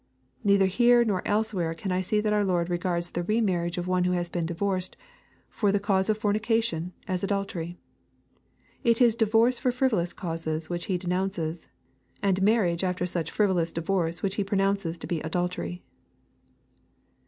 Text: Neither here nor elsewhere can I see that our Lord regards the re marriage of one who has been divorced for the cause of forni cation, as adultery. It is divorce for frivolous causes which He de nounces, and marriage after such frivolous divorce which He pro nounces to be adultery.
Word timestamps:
Neither 0.43 0.65
here 0.65 1.05
nor 1.05 1.21
elsewhere 1.27 1.75
can 1.75 1.91
I 1.91 2.01
see 2.01 2.21
that 2.21 2.33
our 2.33 2.43
Lord 2.43 2.71
regards 2.71 3.11
the 3.11 3.21
re 3.21 3.39
marriage 3.39 3.77
of 3.77 3.87
one 3.87 4.05
who 4.05 4.13
has 4.13 4.29
been 4.31 4.47
divorced 4.47 4.97
for 5.47 5.71
the 5.71 5.79
cause 5.79 6.09
of 6.09 6.17
forni 6.17 6.41
cation, 6.41 6.91
as 7.07 7.23
adultery. 7.23 7.77
It 8.83 8.99
is 8.99 9.13
divorce 9.13 9.59
for 9.59 9.71
frivolous 9.71 10.11
causes 10.11 10.71
which 10.71 10.85
He 10.85 10.97
de 10.97 11.05
nounces, 11.05 11.67
and 12.19 12.41
marriage 12.41 12.83
after 12.83 13.05
such 13.05 13.29
frivolous 13.29 13.71
divorce 13.71 14.23
which 14.23 14.37
He 14.37 14.43
pro 14.43 14.57
nounces 14.57 14.97
to 14.97 15.05
be 15.05 15.19
adultery. 15.21 15.83